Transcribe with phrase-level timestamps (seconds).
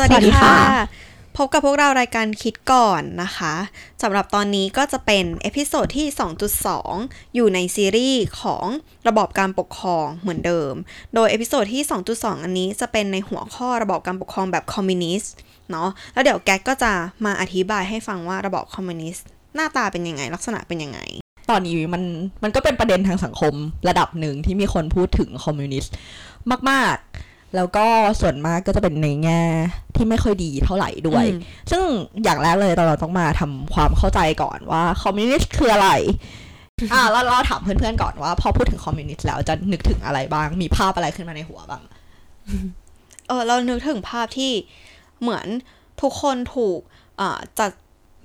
[0.00, 0.56] สวัสดีค่ะ
[1.36, 3.54] พบกับพวกเรารายการคิดก่อนนะคะ
[4.02, 6.06] สำหรับตอนนี้ก็จะเป็น episode ที่
[6.70, 8.66] 2.2 อยู่ในซีรีส์ของ
[9.08, 10.72] ระบอบการปกครองเหมือนเดิม
[11.14, 11.82] โดย episode ที่
[12.12, 15.32] 2.2 อันนี้จะเป็นในหัวข้อระบอบการปกครองแบบคอมมิวนิสต์
[15.70, 16.92] เนาะแล้วเดี๋ยวแก๊กก็จะ
[17.24, 21.00] มาอธิบายให้ฟังว่าระบอบคอมมิวนิสต์หน้าตาเป็นยังไงลักษณะเป็นยังไง
[21.50, 22.02] ตอนนี้มัน
[22.42, 23.54] มันก็เป็นประเด็นทางสังคม
[23.88, 25.92] ระดับหนึ่งที่มีคนพูดถึงคอมมิวนิสต์
[26.70, 27.86] มาก ๆ แล้วก็
[28.20, 29.42] ส่วนมากก็จะเป็นในแง่
[29.96, 31.38] ที่ไม่ค่อยดีเท่าไหร่ด้วยอืม
[31.70, 31.84] ซึ่ง
[32.24, 35.90] อย่างแรกเลยเราต้องมาทำความเข้าใจก่อนว่าคอมมิวนิสต์คืออะไร
[36.92, 41.82] อ่าเราเราถามเพื่อนๆก่อนว่า พอพูดถึงคอมมิวนิสต์แล้วจะนึกถึงอะไรบ้าง มีภาพอะไรขึ้นมาในหัวบ้าง
[43.28, 44.52] เออเรานึกถึงภาพที่
[45.20, 45.46] เหมือน
[46.02, 46.78] ทุกคนถูก
[47.20, 47.70] อ่าจัด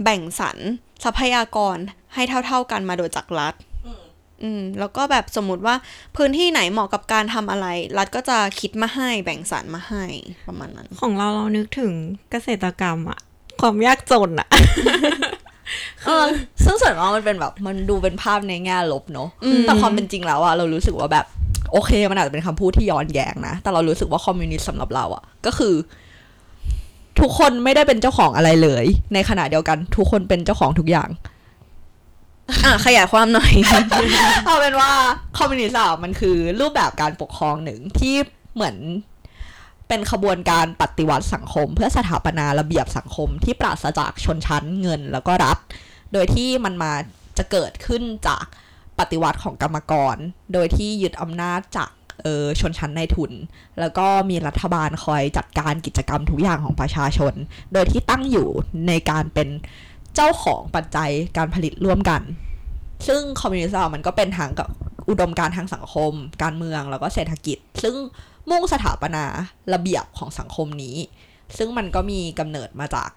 [0.04, 0.58] แบ่งสรร
[1.04, 1.78] ทรัพยากร
[2.14, 3.54] ให้เท่า ๆกันมาโดยจากรัฐ
[4.46, 5.76] อืมแล้วก็แบบสมมติว่า
[6.18, 7.68] พื้นที่ไหนเหมาะกับการทำอะไร
[7.98, 10.06] รัฐก็จะคิดมาให้แบ่งสรรมาให้
[10.48, 11.94] ประมาณนั้น ของเราเรานึกถึง
[12.32, 13.20] เกษตรกรรมอะ
[13.62, 14.48] ความยากจนอะ
[16.06, 16.26] เออ
[16.64, 21.26] ซึ่งส่วนมากมันเป็นแบบ มันดูเป็นภาพในแง่ลบเนอะอืม แต่ความเป็นจริงแล้วอะเรารู้สึกว่าแบบ
[21.72, 25.74] โอเค มันอาจจะเป็นคำพูดที่ย้อนแย้งนะ แต่เรารู้สึกว่าคอมมิวนิสต์สำหรับเราอะก็คือ
[27.20, 31.10] ทุกคนไม่ได้เป็นเจ้าของอะไรเลย ในขณะเดียวกัน ทุกคนเป็นเจ้าของทุกอย่าง
[32.50, 33.54] อะขยายความหน่อย
[34.46, 34.92] เอาเป็นว่า
[35.38, 38.16] คอมมิวนิสต์อะมันคือรูปแบบการปกครองหนึ่งที่
[38.56, 38.78] เหมือน
[39.88, 45.58] เป็นขบวนการปฏิวัติสังคม เพื่อสถาปนาระเบียบสังคมที่ปราศจากชนชั้นเงินแล้วก็รัฐ
[46.14, 46.94] โดยที่มันมา
[47.38, 48.46] จะเกิดขึ้นจาก
[49.00, 50.16] ปฏิวัติของกรรมกร
[50.54, 51.90] โดยที่ยึดอำนาจจาก
[52.24, 53.32] เออชนชั้นในทุน
[53.80, 57.34] แล้วก็มีรัฐบาลคอยจัดการกิจกรรมทุกอย่างของประชาชน
[57.74, 58.48] โดยที่ตั้งอยู่
[58.88, 59.50] ในการเป็น
[60.16, 62.22] เจ้าของปัจจัยการผลิตร่วมกัน
[63.08, 64.70] ซึ่งคอมมิวนิสต์อะมันก็เป็นทางกับ
[65.10, 66.14] อุดมการณ์ทางสังคม
[66.44, 67.96] การเมืองแล้วก็เศรษฐกิจ ซึ่ง
[68.50, 69.26] มุ่งสถาปนา
[69.74, 70.98] ระเบียบของสังคมนี้
[71.58, 73.10] ซึ่งมันก็มีกำเนิดมาจาก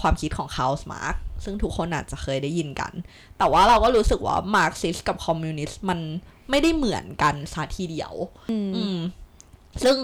[0.00, 1.14] ความคิดของคาร์ลมาร์กซ์
[1.44, 2.92] ซึ่งทุกคนอาจจะเคยได้ยินกัน
[3.38, 6.00] แต่ว่าเราก็รู้สึกว่ามาร์กซิสกับคอมมิวนิสต์มัน
[6.50, 8.12] ไม่ได้เหมือนกันซะทีเดียว
[8.50, 8.98] อืม
[9.84, 9.96] ซึ่ง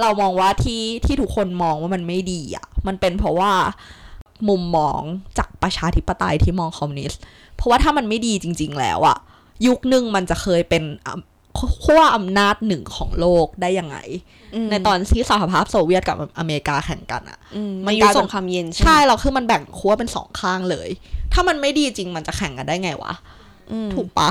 [0.00, 3.52] เรามองว่าที่ที่ทุกคนมองว่ามันไม่ดีอะ มันเป็นเพราะว่า
[4.48, 5.00] มุมมอง
[5.38, 7.20] จากประชาธิปไตยที่มองคอมมิวนิสต์
[7.56, 9.18] เพราะว่าถ้ามันไม่ดีจริง ๆ แล้วอะ
[9.66, 11.14] ยุคหนึ่งมันจะเคยเป็นอะ
[11.84, 13.96] ขั้วอำนาจหนึ่งของโลกได้ยังไง
[14.70, 20.88] ในตอนที่สหภาพโซเวียตกับอเมริกาแข่งกันอะอืมมัมันนยุคกลายเป็นสงครามเย็นใช่ไหมใช่เราคือมันแบ่งขั้วเป็นสองข้างเลย
[21.32, 23.12] ถ้ามันไม่ดีจริงมันจะแข่งกันได้ไงวะ
[23.72, 24.30] อืมถูกปะ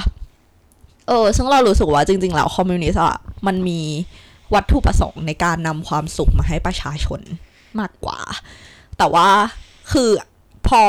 [1.07, 3.79] เออ ซึ่งเรารู้สึกว่าจริง ๆ แล้วคอมมิวนิสต์อะมันมี
[4.53, 7.21] วัตถุประสงค์ในการนำความสุขมาให้ประชาชน
[7.79, 8.19] มากกว่า
[8.97, 9.27] แต่ว่า
[9.91, 10.09] คือ
[10.67, 10.81] พอ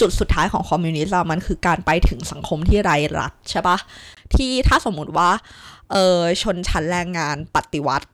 [0.00, 3.78] จุดสุดท้ายของคอมมิวนิสต์อะมันคือการไปถึงสังคมที่ไร้รัฐใช่ปะ
[4.34, 5.30] ที่ถ้าสมมุติว่า
[5.92, 8.06] เออชนชั้นแรงงานปฏิวัติ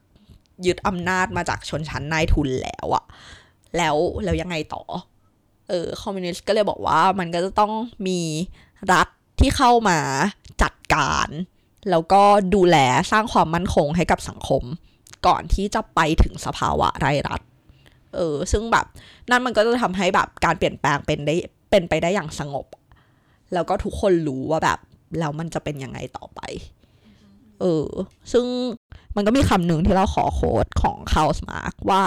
[0.67, 3.05] ยึดอำนาจมาจากชนชั้นนายทุนแล้วอะ
[3.77, 4.83] แล้วแล้วยังไงต่อ
[5.69, 7.73] เออคอมมิวนิสต์ก็เลยบอกว่ามันก็จะต้อง
[8.07, 8.21] มี
[8.93, 9.09] รัฐ
[9.41, 9.99] ที่เข้ามา
[10.63, 11.29] จัดการ
[11.91, 12.23] แล้วก็
[12.55, 12.77] ดูแล
[13.13, 14.63] สร้างความมั่นคงให้กับสังคม
[15.27, 17.41] ก่อนที่จะไปถึงสภาวะไร้รัฐ
[18.15, 18.87] เออ ซึ่งแบบ
[19.31, 21.35] นั่นมันก็จะทำให้แบบการเปลี่ยนแปลงเป็นได้
[21.71, 22.67] เป็นไปได้อย่างสงบ
[23.53, 24.79] แล้วก็ทุกคนรู้ว่าแบบ
[25.19, 26.41] แล้วมันจะเป็นยังไงต่อไป
[27.61, 27.87] เออ
[28.33, 28.47] ซึ่ง
[29.19, 32.03] มันก็มีคำหนึ่งที่เราขอโค้ดของคา l สมาร์กว่า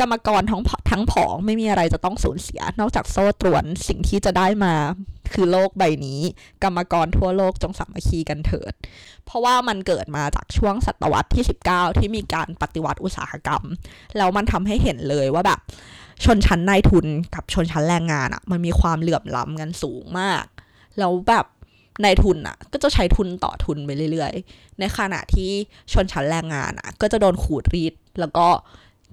[0.00, 4.74] กรรมกรทั้งผทั้งผองไม่มีอะไรจะต้องสูญเสีย นอกจากโซ่ตรวนสิ่งที่จะได้มา
[5.34, 6.20] คือโลกใบนี้
[6.64, 8.72] กรรมกรทั่วโลกจงสามัคคีกันเถิด
[9.24, 13.62] เพราะว่ามันเกิดมาจากช่วงศตวรรษที่ 19 ที่มีการปฏิวัติอุตสาหกรรม
[14.16, 15.60] แล้วมันทำให้เห็นเลยว่าแบบ
[16.24, 20.44] ชนชั้นนายทุนกับชนชั้นแรงงานอะ่ะ มันมีความเหลื่อมล้ำกันสูงมาก
[20.98, 21.46] แล้วแบบ
[22.04, 25.50] นายทุนอะ่ะ ก็จะใช้ทุนต่อทุนไปเรื่อยๆ ในขณะที่
[25.92, 28.46] ชนชั้นแรงงานอะ่ะ ก็จะโดนขูดรีด แล้วก็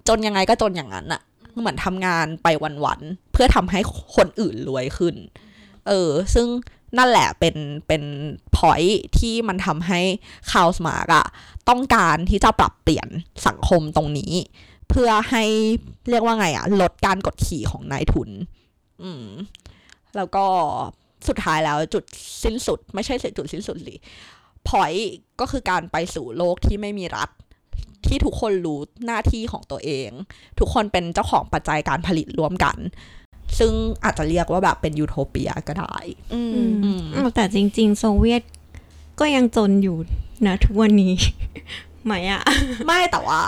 [0.07, 1.21] จนยังไงก็จนอย่างนั้นอะ่ะ
[1.59, 2.47] เหมือนทำงานไป
[2.85, 3.79] วันๆ เพื่อทำให้
[4.15, 5.15] คนอื่นรวยขึ้น
[5.87, 6.47] เออ ซึ่ง
[6.97, 7.55] นั่นแหละเป็น
[7.87, 8.03] เป็น
[8.55, 8.81] พอย
[9.17, 9.99] ที่มันทำให้
[10.51, 11.25] คา l สมาร์กอะ
[11.69, 13.07] ต้องการที่จะปรับเปลี่ยน
[13.47, 14.33] สังคมตรงนี้
[14.89, 15.43] เพื่อให้
[16.09, 18.29] เรียกว่าไงอะลดการกดขี่ของนายทุน
[19.03, 19.25] อืม
[20.15, 20.45] แล้วก็
[21.29, 22.03] สุดท้ายแล้วจุด
[22.43, 23.95] สิ้นสุด ไม่ใช่จุดสิ้นสุดสิ
[24.67, 24.93] พอย
[25.39, 27.29] ก็คือการไปสู่โลกที่ไม่มีรัฐ
[28.07, 30.09] ที่ทุกคนรู้หน้าที่ของตัวเอง
[30.59, 32.77] ทุกคนเป็นเจ้าของปัจจัยการผลิตร่วมกัน
[33.59, 33.71] ซึ่ง
[34.03, 35.95] อาจจะเรียกว่าแบบเป็นยูโทเปียก็ได้
[36.33, 36.51] อืม
[36.83, 38.43] อืมอ้าวแต่จริง ๆ โซเวียต
[39.19, 39.97] ก็ยังจนอยู่
[40.47, 41.13] นะทุกวันนี้
[42.05, 42.43] ไหมอะ
[42.85, 43.41] ไม่แต่ว่า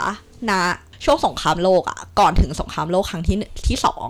[0.50, 0.62] นะ
[1.04, 4.08] ช่วงสงครามโลกอะก่อนถึงสงครามโลกครั้งที่หนึ่งที่สอง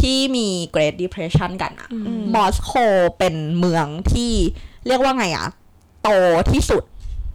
[0.00, 2.72] ที่มี Great Depression กันอะอืมมอสโก
[3.18, 4.32] เป็นเมืองที่
[4.86, 5.46] เรียกว่าไงอะ
[6.02, 6.08] โต
[6.52, 6.82] ที่สุด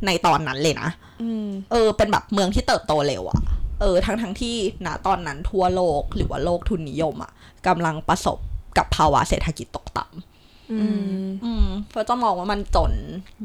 [0.06, 0.90] ในตอนนั้นเลยนะ
[1.22, 3.42] อืมเออ เป็นแบบเมืองที่เติบโตเร็วอะ
[3.82, 4.56] เออ ทั้งทั้งที่
[4.86, 7.32] ณตอนนั้นทั่วโลกหรือว่าโลกทุนนิยมอะ
[7.68, 8.38] กำลังประสบ
[8.78, 10.88] กับภาวะเศรษฐกิจตกต่ำอื
[11.22, 12.92] ม อืมเพราะจะมองว่ามันจน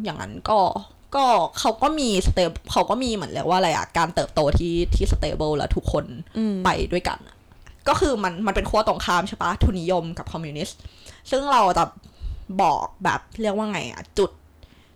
[0.04, 0.58] อย่างนั้นก็
[1.16, 1.24] ก็
[1.58, 2.38] เขาก็มี sta-
[2.72, 6.04] เขาก็มีเหมือนเรียกว่าอะไรอะการเติบโตที่ที่ stable แล้วทุกคน
[6.64, 7.18] ไปด้วยกัน
[7.88, 10.78] ก็คือมันมันเป็นขั้วตรงข้ามใช่ปะทุนนิยมกับคอมมิวนิสต์
[11.30, 11.84] ซึ่งเราจะ
[12.62, 14.30] บอกแบบเรียกว่าไงอะจุด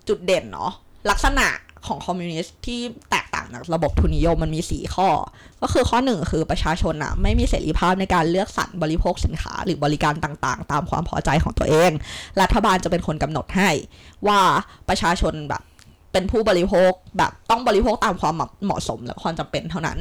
[0.09, 0.73] จุดเด่นเนาะ
[1.11, 1.49] ลักษณะ
[1.87, 2.81] ของคอมมิวนิสต์ที่
[3.11, 5.09] แตกต่างจากระบบทุนนิยมมันมีสี่ข้อ
[5.63, 11.91] ก็คือข้อหนึ่งคือประชาชนอะไม่มีเสรีภาพในการเลือกสรรบริโภคสินค้า หรือบริการต่างๆ ตามความพอใจของตัวเอง
[12.41, 13.71] รัฐบาลจะเป็นคนกำหนดให้
[14.27, 14.41] ว่า
[14.89, 15.63] ประชาชนแบบ
[16.13, 18.35] เป็นผู้บริโภคแบบต้องบริโภคตามความ
[18.65, 19.99] เหมาะสมและความจำเป็นเท่านั้น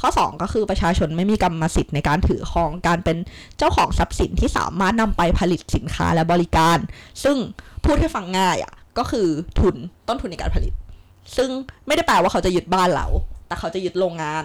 [0.00, 3.16] ข้อ 2 ก็คือประชาชนไม่มีกรรมสิทธิ์ในการถือครองการเป็น
[3.58, 6.78] เจ้าของทรัพย์สินที่สามารถนำไปผลิตสินค้าและบริการ
[7.24, 7.36] ซึ่ง
[7.84, 9.26] พูดให้ฟังง่ายอะ่ะก็คือ
[9.60, 9.76] ทุน
[10.08, 10.72] ต้นทุนในการผลิต
[11.36, 11.50] ซึ่ง
[11.86, 13.06] ไม่ได้แปลว่าเขาจะยึดบ้านเรา
[13.46, 14.44] แต่เขาจะยึดโรงงาน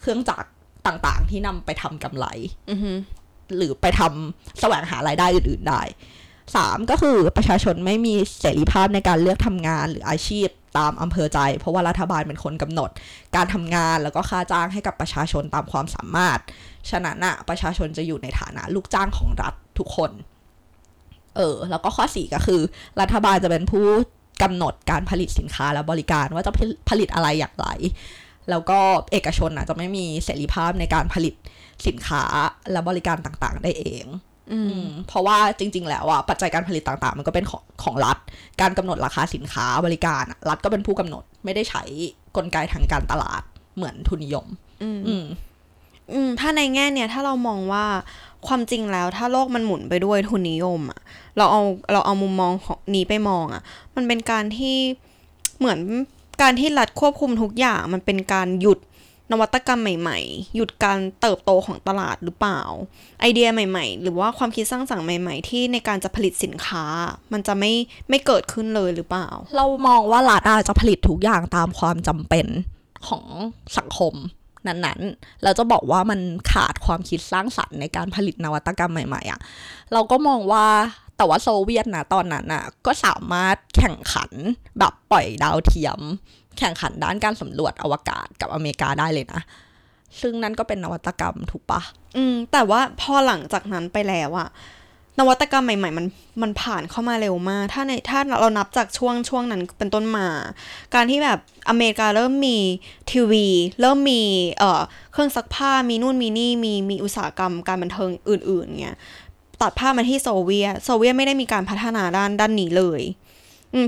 [0.00, 0.48] เครื่องจักร
[0.86, 2.26] ต่างๆ ที่นำไปทำกำไร
[2.70, 2.92] อือฮึ
[3.56, 5.80] หรือไปทำแสวงหารายได้อื่น ๆ ได้
[6.56, 10.48] สามก็คือประชาชนไม่มีเสรีภาพในการเลือกทำงานหรืออาชีพ
[10.78, 12.90] ตามอำเภอใจ เพราะว่ารัฐบาลเป็นคนกำหนด
[13.36, 16.38] การทำงานแล้วก็ค่าจ้างให้กับประชาชนตามความสามารถ
[16.90, 20.10] ฉะนั้นอะประชาชนจะอยู่ในฐานะลูกจ้างของรัฐทุกคน
[21.36, 22.60] เออ แล้วก็ข้อสี่ก็คือ
[23.00, 23.86] รัฐบาลจะเป็นผู้
[24.42, 26.52] กำหนดการผลิตสินค้าและบริการว่าจะ
[26.90, 27.66] ผลิตอะไรอย่างไร
[28.50, 28.78] แล้วก็
[29.12, 31.34] เอกชนอะจะไม่มีเสรีภาพในการผลิต
[31.86, 32.22] สินค้า
[32.72, 34.04] และบริการต่างๆ ได้เอง
[34.52, 38.18] อือืมมเพราะว่าจริง ๆ แล้วอะปัจจัยการผลิตต่างๆ มันก็เป็นของของรัฐ
[38.60, 41.82] การกำหนดราคาสินค้าบริการอะรัฐก็เป็นผู้กำหนดไม่ได้ใช้
[42.36, 43.42] กลไกทางการตลาด
[43.76, 44.46] เหมือนทุนนิยม
[44.82, 45.24] อืมอืม
[46.12, 47.84] อืมถ้าในแง่เนี่ยถ้าเรามองว่า
[48.46, 51.00] ความจริงแล้วถ้าโลกมันหมุนไปด้วยทุนนิยมอะ
[51.36, 51.62] เราเอา
[51.92, 53.62] เราเอามุมมองของนี้ไปมองอะ
[53.96, 54.76] มันเป็นการที่
[55.58, 55.80] เหมือน
[56.42, 58.78] การที่รัฐควบคุมทุกอย่าง มันเป็นการหยุด
[59.30, 62.60] นวัตกรรมใหม่ๆ หยุดการเติบโตของตลาดหรือเปล่า
[63.20, 66.84] ไอเดียใหม่ๆ หรือว่าความคิดสร้างสรรค์ใหม่ ๆ ที่ในการจะผลิตสินค้า
[67.32, 67.72] มันจะไม่
[68.08, 72.46] ไม่เกิดขึ้นเลยหรือเปล่า เรามองว่ารัฐอาจจะผลิตทุกอย่างตามความจำเป็น
[73.08, 73.24] ของ
[73.78, 74.14] สังคม
[74.66, 76.20] นั้นๆ เราจะบอกว่ามัน
[76.52, 79.40] ขาดความคิดสร้างสรรค์ในการผลิตนวัตกรรมใหม่ๆอะ่ะ
[79.92, 80.66] เราก็มองว่า
[81.16, 84.30] แต่ว่าโซเวียตนะตอนนั้นอะก็สามารถแข่งขัน
[84.78, 86.00] แบบปล่อยดาวเทียม
[86.58, 89.40] แข่งขันด้านการสำรวจอวกาศกับอเมริกาได้เลยนะ
[90.20, 91.80] ซึ่งนั่นก็เป็นนวัตกรรมถูกปะ
[92.16, 94.48] อืม แต่ว่าพอหลังจากนั้นไปแล้วอะ
[95.18, 96.06] นวัตกรรมใหม่ๆมัน
[96.42, 100.26] มันผ่านเข้ามาเร็วมาก ถ้าในถ้าเรานับจากช่วงช่วงนั้นเป็นต้นมา
[100.94, 101.38] การที่แบบ
[101.68, 102.58] อเมริกาเริ่มมี
[103.10, 103.46] ทีวี
[103.80, 104.22] เริ่มมี
[104.58, 104.80] เอ่อ
[105.12, 108.96] เครื่องซักผ้ามีนู่นมีนี่มีมีอุตสาหกรรมการบันเทิงอื่นๆเงี้ย
[109.62, 113.02] ตัดภาพมาที่โซเวียตโซเวียตไม่ได้มีการพัฒนาด้านด้านนี้เลย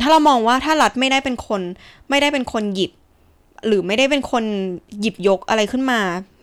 [0.03, 1.63] ถ้าเรามองว่าถ้ารัฐไม่ได้เป็นคน
[2.11, 2.93] ไม่ได้เป็นคนหยิบ
[3.67, 4.45] หรือไม่ได้เป็นคน
[5.01, 6.01] หยิบยกอะไรขึ้นมา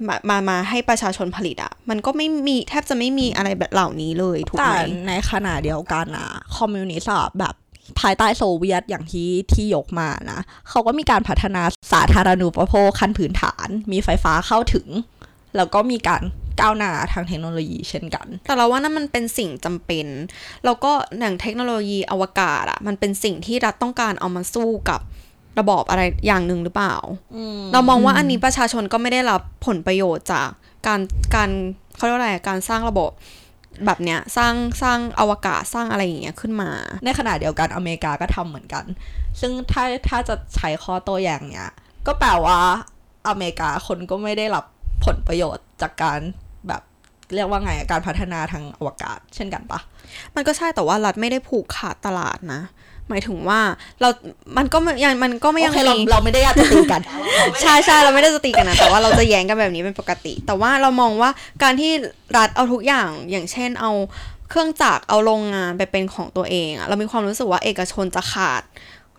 [0.08, 7.56] มามามาให้ประชาชนผลิตอะ่ะมันก็ไม่มีแทบจะไม่มีอะไรแบบเหล่านี้เลยถูกแต่ไหมในขณะเดียวกันนะคอมมิวนิสต์แบบ
[8.00, 10.40] ภายใต้โซเวียตอย่างที่ที่ยกมานะ
[10.70, 11.62] เขาก็มีการพัฒนา
[11.92, 14.88] สาธารณูปโภคขั้นพื้นฐาน มีไฟฟ้าเข้าถึง
[15.56, 16.22] แล้วก็มีการ
[16.62, 20.08] ก้าวหน้าทางเทคโนโลยีเช่นกัน แต่เราว่านั่นมันเป็นสิ่งจำเป็น
[20.66, 25.02] แล้วก็อย่างเทคโนโลยีอวกาศอะ่ะมันเป็นสิ่งที่รัฐต้องการเอามาสู้กับ
[25.60, 26.96] ระบอบอะไรอย่างหนึ่งหรือเปล่า
[27.74, 30.50] เรามองว่าอันนี้ประชาชนก็ไม่ได้รับผลประโยชน์จาก
[30.88, 31.00] การ
[31.36, 31.50] การ
[31.96, 33.12] เขาเรียกว่าอะไรการสร้างระบบ
[33.86, 36.70] แบบเนี้ยสร้างสร้างอวกาศสร้างอะไรอย่างเงี้ยขึ้นมา
[37.04, 38.86] ในขณะเดียวกันอเมริกาก็ทำเหมือนกัน
[39.40, 41.72] ซึ่งถ้าถ้าจะใช้ข้อโต้แย้งเนี้ย
[42.08, 42.60] ก็แปลว่า
[43.28, 44.66] อเมริกาคนก็ไม่ได้รับ
[45.06, 46.47] ผลประโยชน์จากการแบบ
[47.36, 49.80] เรียกว่าไงอะการพัฒนาทางอวกาศ เช่นกันปะ
[50.36, 52.62] มันก็ใช่แต่ว่ารัฐไม่ได้ผูกขาดตลาดนะ
[53.10, 53.60] หมายถึงว่า
[54.02, 54.10] เรา
[54.58, 57.02] มันก็ไม่ยังมันก็ไม่โอยังเคเรามีเราไม่ได้อยากจะตีกัน
[57.62, 61.30] ใช่ใช่เราไม่ได้จะตีกันนะแต่ว่าเราจะแย้งกันแบบนี้เป็นปกติ แต่ว่าเรามองว่า
[61.64, 61.92] การที่
[62.38, 63.92] รัฐเอาทุกอย่างอย่างเช่นเอา
[64.50, 68.62] เครื่องจักรเอาโรงงานไปเป็นของตัวเองอะเรามีความรู้สึกว่าเอกชนจะขาด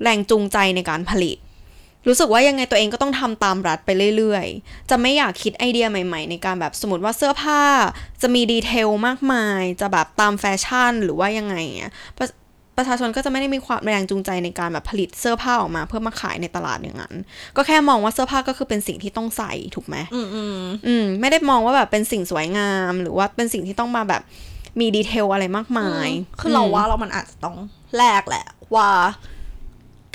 [0.02, 1.36] แรงจูงใจในการผลิต
[2.06, 7.60] รู้สึกว่ายังไงตัวเองก็ต้องทำตามรัฐไปเรื่อยๆ จะไม่อยากคิดไอเดียใหม่ๆ ในการแบบสมมติว่าเสื้อผ้า
[8.22, 12.26] จะมีดีเทลมากมาย จะแบบตามแฟชั่นหรือว่ายังไงเงี้ยประ
[12.76, 17.14] ประชาชนก็จะไม่ได้มีความแรงจูงใจในการแบบผลิตเสื้อผ้าออกมาเพื่อมาขายในตลาดอย่างนั้น
[17.56, 24.22] ก็แค่มองว่าเสื้อผ้าก็คือเป็นสิ่งที่ต้องใส่ถูกไหมอืมอืมอืมไม่ได้มองว่าแบบเป็นสิ่งสวยงาม หรือว่าเป็นสิ่งที่ต้องมาแบบ
[24.80, 26.08] มีดีเทลอะไรมากมาย
[26.40, 27.56] คือเราว่าเรามันอาจจะต้อง
[27.96, 28.90] แลกแหละว่า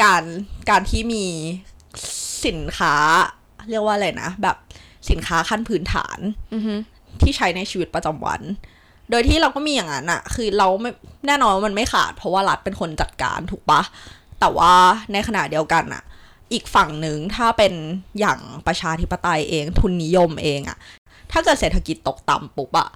[0.03, 0.23] การ
[0.69, 1.25] การที่มี
[2.45, 2.95] สินค้า
[3.69, 4.55] เรียกว่าอะไรนะ แบบ
[5.09, 6.17] สินค้าขั้นพื้นฐาน
[6.53, 6.73] อือฮึ
[7.21, 8.41] ที่ใช้ในชีวิตประจำวัน
[9.09, 10.91] โดยที่เราก็มีอย่างนั้นอะคือเราไม่
[11.27, 13.81] แน่นอนว่ามันไม่ขาด เพราะว่ารัฐเป็นคนจัดการถูกปะ
[14.39, 14.73] แต่ว่า
[15.11, 16.03] ในขณะเดียวกันอะ
[16.53, 17.73] อีกฝั่งหนึ่งถ้าเป็น
[18.19, 20.77] อย่างประชาธิปไตยเองทุนนิยมเองอะ
[21.31, 22.89] ถ้าเกิดเศรษฐกิจตกต่ำปุ๊บอะ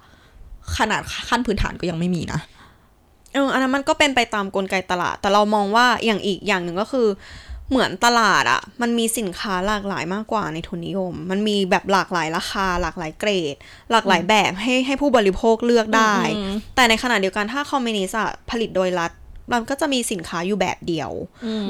[0.78, 2.40] ขนาดขั้นพื้นฐานก็ยังไม่มีนะ
[3.32, 7.06] เอออันนั้นมันก็เป็นไปตามกลไกตลาด แต่เรามองว่าอย่างอีกอย่างหนึ่งก็คือ
[7.70, 13.54] เหมือนตลาดอะมันมีสินค้าหลากหลายมากกว่าในทุนนิยม มันมีแบบหลากหลายราคา หลากหลายเกรด
[13.90, 19.10] หลากหลายแบบให้ให้ผู้บริโภคเลือกได้อืมแต่ในขณะเดียวกันถ้าคอมมิวนิสต์อะผลิตโดยรัฐ
[19.52, 21.10] มันก็จะมีสินค้าอยู่แบบเดียว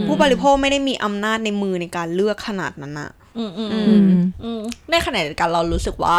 [0.07, 6.15] ผู้บริโภคไม่ได้มีอำนาจในมือในการเลือกขนาดนั้นอะอืมอืมอือืมอืมอืมในขณะเดียวกันเรารู้สึกว่า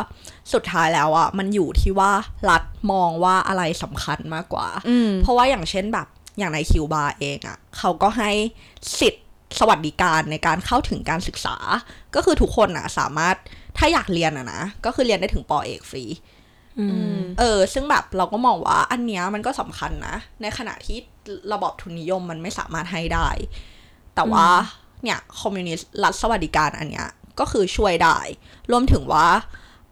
[0.53, 2.11] สุดท้ายแล้วอะมันอยู่ที่ว่า
[2.49, 6.07] รัฐมองว่าอะไรสำคัญมากกว่าอืมเพราะว่าอย่างเช่นแบบ
[6.39, 8.31] อย่างในคิวบาเองอะ่ะเขาก็ให้
[8.99, 9.25] สิทธิ์
[9.59, 11.55] สวัสดิการในการเข้าถึงการศึกษา
[12.15, 13.35] ก็คือทุกคนอะ่ะสามารถ
[13.77, 16.05] ถ้าอยากเรียนอะนะ ก็คือเรียนได้ถึงปอเอกฟรี
[16.79, 16.85] อื
[17.17, 20.97] มเออ ซึ่งแบบเราก็มองว่าอันเนี้ยมันก็สำคัญนะ ในขณะที่
[21.53, 23.29] ระบอบทุนนิยมมันไม่สามารถให้ได้
[24.15, 24.47] แต่ว่า
[25.03, 27.07] เนี่ยคอมมิวนิสต์รัฐสวัสดิการอันเนี้ย
[27.39, 28.17] ก็คือช่วยได้
[28.71, 29.27] รวมถึงว่า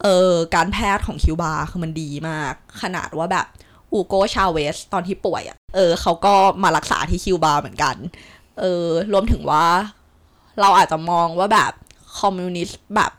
[0.02, 3.48] เออการแพทย์ของคิวบาคือมันดีมาก ขนาดว่าแบบ
[3.94, 7.96] อูโกชาเวสตอนที่ป่วยอะ่ะ เออเขาก็มารักษาที่คิวบาเหมือนกัน
[8.60, 9.66] เออรวมถึงว่า
[10.60, 11.72] เราอาจจะมองว่าแบบ
[12.20, 13.12] คอมมิวนิสต์แบบ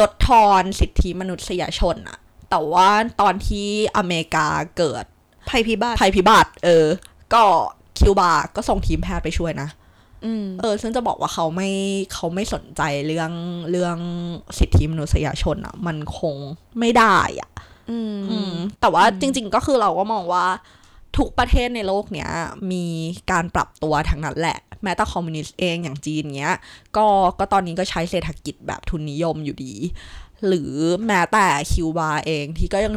[0.00, 2.18] ลดทอนสิทธิมนุษยชนอะ
[2.50, 2.88] แต่ว่า
[3.20, 3.66] ตอนที่
[3.96, 5.04] อเมริกาเกิด
[5.48, 6.86] ภัยพิบัติภัยพิบัติ เออ
[7.34, 7.42] ก็
[7.98, 9.68] คิวบาก็ส่งทีมแพทย์ไปช่วยนะ
[10.24, 11.70] อืมเออ ซึ่งจะบอกว่าเขาไม่
[12.14, 13.32] เขาไม่สนใจเรื่อง
[13.70, 13.98] เรื่อง
[14.58, 16.36] สิทธิมนุษยชนอะมันคง
[16.78, 17.50] ไม่ได้อะ
[17.90, 20.46] อืมอืมแต่ว่าจริง ๆ ก็คือเราก็มองว่า
[21.18, 22.30] ทุกประเทศในโลกเนี้ย
[22.72, 22.84] มี
[23.30, 26.56] การปรับตัวทั้งนั้นแหละ แม้แต่คอมมิวนิสต์เองอย่างจีนเนี้ย
[26.96, 27.06] ก็
[27.38, 29.74] ก็ตอนนี้ก็ใช้เศรษฐกิจแบบทุนนิยมอยู่ดี
[30.46, 30.72] หรือ
[31.06, 32.94] แม้แต่คิวบาเองที่ก็ยัง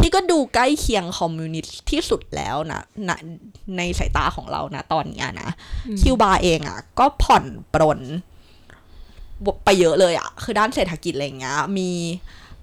[0.00, 3.10] ที่ก็ดูใกล้เคียงคอมมิวนิสต์ที่สุดแล้วนะณ
[3.76, 5.50] ในสายตาของเรานะตอนเนี้ยนะ
[6.00, 8.00] คิวบาเองอะ่ะ ก็ผ่อนปรน
[9.64, 11.90] ไปเยอะเลยอะ่ะ คือด้านเศรษฐกิจอะไรเงี้ยมี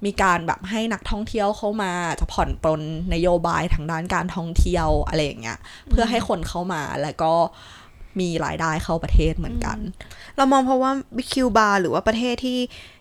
[0.06, 2.82] มีการแบบให้นักท่องเที่ยวเข้ามาจะผ่อนปรน
[3.14, 7.34] นโยบายทางด้านการท่องเที่ยวอะไรอย่างเงี้ยเพื่อให้คนเข้ามาแล้วก็
[8.20, 9.78] มีรายได้เข้าประเทศเหมือนกัน
[10.38, 10.92] เรามองเพราะว่า
[11.32, 12.60] คิวบาหรือว่าประเทศที่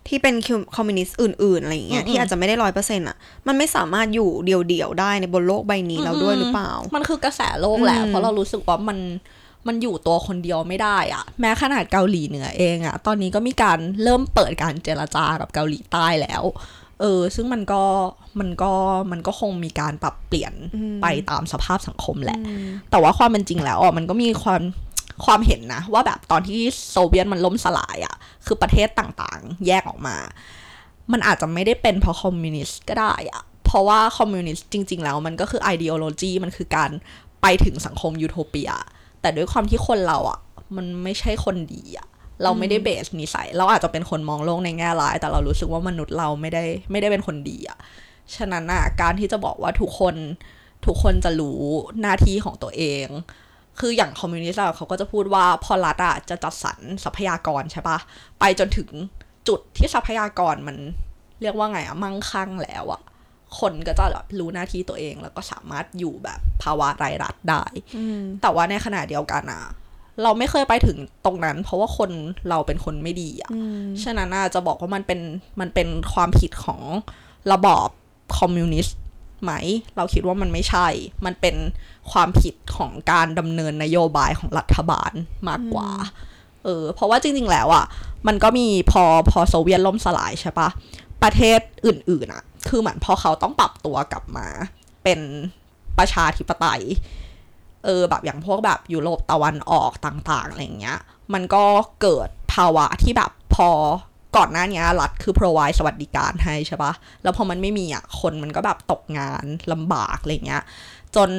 [0.09, 3.16] ที่เป็นคิวคอมมิวนิสต์อื่น ๆ อะไรอย่างเงี้ยอืมที่อาจจะไม่ได้ร้อยเปอร์เซ็นต์อะ
[3.47, 8.99] มันไม่สามารถอยู่เดี่ยวๆได้ในบนโลกใบนี้แล้วด้วยหรือเปล่า มันคือกระแสโลกแหละอืมเพราะเรารู้สึกว่ามัน
[9.66, 16.42] มันอยู่ตัวคนเดียวไม่ได้อะแม้ขนาดเกาหลีเหนือเองอะตอนนี้ก็มีการเริ่มเปิดการเจรจากับเกาหลีใต้แล้ว
[17.00, 17.83] เออซึ่งมันก็
[18.40, 18.73] มันก็
[19.12, 20.54] มันก็คงมีการปรับเปลี่ยน
[21.02, 22.38] ไปตามสภาพสังคมแหละ
[22.90, 24.62] แต่ว่าความเป็นจริงแล้วอะมันก็มีความ
[25.25, 26.61] ความเห็นนะ ว่าแบบตอนที่
[26.91, 28.14] โซเวียตมันล่มสลายอะ
[28.47, 30.17] คือประเทศต่างๆ แยกออกมา
[31.12, 36.91] มันอาจจะไม่ได้เป็นเพราะคอมมิวนิสต์ก็ได้อะ เพราะว่าคอมมิวนิสต์จริง ๆ แล้วมันก็คือ ideology มันคือการ
[37.43, 38.71] ไปถึงสังคมยูโทเปีย
[39.21, 40.38] แต่ด้วยความที่คนเราอะ
[40.76, 42.07] มันไม่ใช่คนดีอะ
[42.43, 47.79] เราไม่ได้เบสนิสัย เราอาจจะเป็นคนมองโลกในแง่ร้าย แต่เรารู้สึกว่ามนุษย์เราไม่ได้ไม่ได้เป็นคนดีอะ
[48.37, 50.14] ฉะนั้นอะการที่จะบอกว่าทุกคน
[50.87, 51.61] ทุกคนจะรู้
[52.00, 53.07] หน้าที่ของตัวเอง
[53.81, 57.99] คืออย่างคอมมิวนิสต์อะเขาก็จะพูดว่าพอรัฐอะจะจัดสรรทรัพยากรใช่ปะ
[58.41, 58.88] ไปจนถึง
[59.49, 60.76] จุดที่ทรัพยากรมัน
[61.43, 63.02] เรียกว่าไงอะมั่งคั่งแล้วอะ
[63.59, 67.64] คนก็จะแบบรู้หน้าที่ตัวเองแล้วก็สามารถอยู่แบบภาวะไร้รัฐได้
[68.43, 69.62] แต่ว่าในขณะเดียวกันอะ
[70.23, 72.11] เราไม่เคยไปถึงตรงนั้น เพราะว่าคน
[72.49, 73.50] เราเป็นคนไม่ดีอะ
[74.05, 75.21] ฉะนั้นน่าจะบอกว่ามันเป็น
[75.61, 76.81] มันเป็นความผิดของ
[77.52, 77.88] ระบอบ
[78.38, 78.97] คอมมิวนิสต์
[79.42, 79.52] ไหม
[79.96, 80.87] เราคิดว่ามันไม่ใช่
[81.26, 81.56] มันเป็น
[82.11, 85.12] ความผิดของการดำเนินนโยบายของรัฐบาล
[85.49, 85.90] มากกว่า
[86.64, 87.84] เออ เพราะว่าจริง ๆ แล้วอะ
[88.26, 90.68] มันก็มีพอพอโซเวียตล่มสลายใช่ปะ
[91.22, 94.49] ประเทศอื่น ๆอะ คือเหมือนพอเขาต้องปรับตัวกลับมา
[95.04, 95.20] เป็น
[95.99, 96.82] ประชาธิปไตย
[97.84, 100.99] เออ แบบอย่างพวกแบบยุโรปตะวันออกต่าง ๆ อะไรอย่างเงี้ย
[101.34, 101.64] มันก็
[102.02, 103.70] เกิดภาวะที่แบบพอ
[104.36, 110.62] ก่อนหน้านี้รัฐคือ provide สวัสดิการให้ใช่ปะแล้วพอมันไม่มีอะ คนมันก็แบบตกงานลำบากอะไรเงี้ย
[111.16, 111.30] จน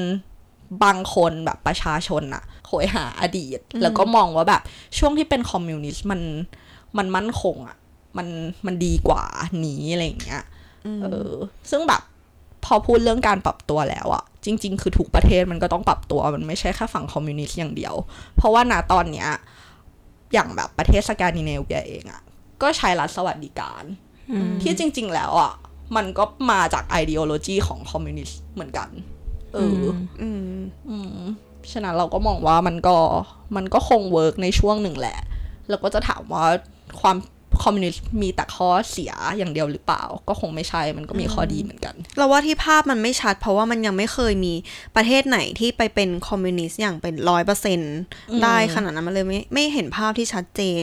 [0.83, 4.61] บางคนแบบประชาชนอะโหยหาอดีต แล้วก็มองว่าแบบ
[4.97, 6.21] ช่วงที่เป็นคอมมิวนิสต์มัน
[6.97, 7.77] มันมั่นคงอะ
[8.17, 8.27] มัน
[8.65, 9.23] มันดีกว่า
[9.65, 10.43] นี้อะไรอย่างเงี้ย
[11.03, 11.31] เออ
[11.71, 12.01] ซึ่งแบบ
[12.65, 17.95] พอพูดเรื่องการปรับตัวแล้วอะจริง ๆ คือทุกประเทศมันก็ต้องปรับตัวมันไม่ใช่แค่ฝั่งคอมมิวนิสต์อย่างเดียว
[18.35, 19.27] เพราะว่าณตอนเนี้ย
[20.33, 22.21] อย่างแบบประเทศสแกนดิเนเวียเองอะ
[22.63, 23.83] ก็ใช้รัฐสวัสดิการ
[24.31, 25.53] อืมที่จริง ๆ แล้วอะ
[25.95, 28.89] มันก็มาจาก ideology ของคอมมิวนิสต์เหมือนกัน
[29.53, 29.87] เอออ
[30.21, 30.55] อืม
[30.89, 31.19] อืม
[31.71, 32.95] ฉะนั้นเราก็มองว่ามันก็
[33.55, 35.19] มันก็คง work ในช่วงหนึ่งแหละ
[35.69, 36.45] แล้วก็จะถามว่า
[37.01, 37.17] ความ
[37.63, 44.53] คอมมิวนิสต์มีแต่ข้อเสียอย่างเดียวหรือเปล่า ก็คงไม่ใช่มันก็มีข้อดีเหมือนกัน เราว่าที่ภาพมันไม่ชัด เพราะว่ามันยังไม่เคยมี
[44.95, 47.79] ประเทศไหนที่ไปเป็นคอมมิวนิสต์อย่างเป็นร้อยเปอร์เซ็นต์
[48.43, 50.81] ได้ขนาดนั้นมันเลยไม่ไม่เห็นภาพที่ชัดเจน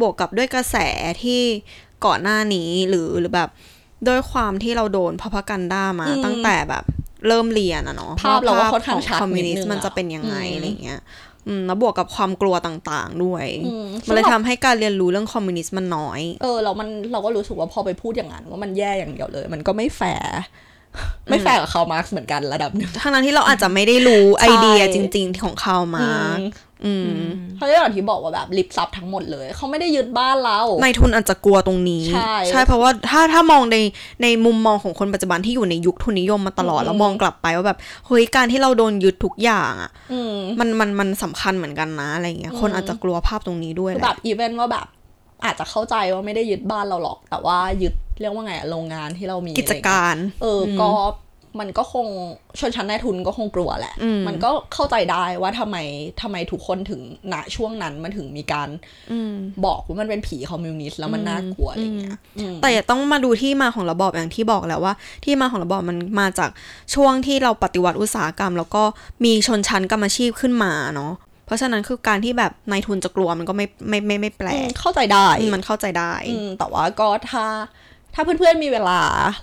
[0.00, 0.76] บวกกับด้วยกระแส
[1.22, 1.42] ที่
[2.06, 3.50] ก่อนหน้านี้หรือหรือแบบ
[4.08, 6.84] ด้วยความที่เราโดนพ r o พกันด้ามาอืมตั้งแต่แบบ
[7.28, 11.29] เริ่มเรียนอะเนาะภาพเราก็ค่อนข้างชัดนิดนึงอะคอมมิวนิสต์มันจะเป็นยังไงอืมอะไรเงี้ยอืม
[11.66, 20.34] แล้วบวกกับความกลัวต่างๆ ด้วยอืมมันเลยทำให้การเรียนรู้เรื่องคอมมิวนิสต์มันน้อย เออเรามันเราก็รู้สึกว่าพอไปพูดอย่างนั้นว่ามันแย่อย่างเดียวเลย มันก็ไม่แฟร์
[21.30, 26.06] ไม่แฟร์กับคาร์ลมาร์กซ์เหมือนกันระดับหนึ่งทั้งนั้นที่เราอาจจะไม่ได้รู้ไอเดียจริง ๆ ของคาร์ลมาร์กซ์
[26.86, 27.14] อืม
[27.56, 32.04] เขาอย่างที่บอกว่าแบบริบทรัพย์ทั้งหมดเลย เขาไม่ได้ยึดบ้านเรานายทุนอาจจะกลัวตรงนี้
[32.48, 33.76] ใช่เพราะว่าถ้าถ้ามองใน
[34.22, 44.86] ในมุมมองของคนปัจจุบันที่อยู่ในยุคทุนนิยมมาตลอดอืมแล้วมองกลับไปว่าแบบเฮ้ยการที่เราโดนยึดทุกอย่างอะอืมมันมันมันสำคัญเหมือนกันนะอะไรเงี้ยคนอาจจะกลัวภาพตรงนี้ด้วยคือแหแบละบอีเวนต์ว่าแบบ
[45.44, 50.90] อาจจะเข้าใจว่าไม่ได้ยึดบ้านเราหรอก แต่ว่ายึด เรียกว่าไงอะโรงงานที่เรามีกิจการเอออก็
[51.60, 52.06] มันก็คง
[52.60, 55.76] ชนชั้นนายทุนก็คงกลัวแหละอืมมันก็เข้าใจได้ว่าทำไม
[56.22, 57.00] ทำไมทุกคนถึง
[57.32, 58.68] ณช่วงนั้นมันถึงมีการ
[59.12, 59.34] อืม
[59.66, 66.50] บอกว่ามันเป็นผีคอมมิวนิสต์แล้วมันน่ากลัวอะไรเงี้ยอืมแต่อย่าต้องมาดูที่มาของระบอบอย่างที่บอกแล้วว่า ที่มาของระบอบมันมาจาก
[66.94, 68.82] ช่วงที่เราปฏิวัติอุตสาหกรรม แล้วก็
[69.24, 71.12] มีชนชั้นกรรมอาชีพขึ้นมาเนาะ
[71.46, 77.44] เพราะฉะนั้นคือการที่แบบนายทุนจะกลัวมันก็ไม่ไม่ไม่ไม่แปลกอืมเข้าใจได้อืมมันเข้าใจได้อืมแต่ว่าก็ถ้า
[78.14, 79.00] ถ้าเพื่อนๆมีเวลา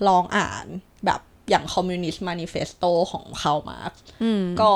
[0.07, 0.65] ลองอ่าน
[1.05, 3.91] แบบอย่างคอมมิวนิสต์ Manifesto ของคาร์ลมาร์กซ์
[4.23, 4.71] อืมก็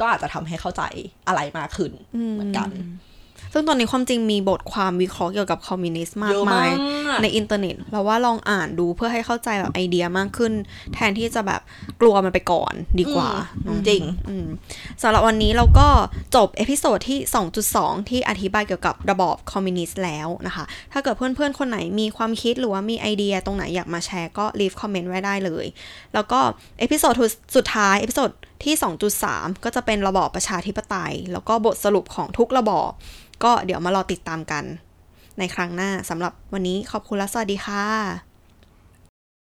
[0.00, 0.82] ก็อาจจะทำให้เข้าใจ
[1.28, 1.92] อะไรมากขึ้น
[2.32, 2.70] เหมือนกัน
[3.52, 10.52] ซึ่งตอนนี้ความจริงมีบทความวิเคราะห์เกี่ยวกับคอมมิวนิสต์มากเยอะมากมายในอินเทอร์เน็ตเราว่าลองอ่านดูเพื่อให้เข้าใจแบบไอเดียมากขึ้น
[10.94, 11.60] แทนที่จะแบบ
[12.00, 13.30] กลัวมันไปก่อนดีกว่า
[13.66, 14.46] อืมเนอะจริงอืม
[15.02, 15.88] สำหรับวันนี้เราก็
[16.36, 17.18] จบ episode ที่
[17.64, 25.66] 2.2 ที่อธิบายเกี่ยวกับระบอบคอมมิวนิสต์แล้วนะคะ ถ้าเกิดเพื่อนๆ คนไหนมีความคิดหรือว่ามีไอเดียตรงไหนอยากมาแชร์ก็ leave comment ไว้ได้เลย
[26.14, 26.40] แล้วก็
[26.80, 27.14] episode
[27.56, 28.30] สุดท้าย episode
[28.64, 28.74] ที่
[29.20, 32.92] 2.3 ก็จะเป็นระบอบประชาธิปไตย แล้วก็บทสรุปของทุกระบอบ
[33.44, 34.64] ก็เดี๋ยวมารอติดตามกัน
[35.38, 38.29] ในครั้งหน้าสำหรับวันนี้ขอบคุณและสวัสดีค่ะ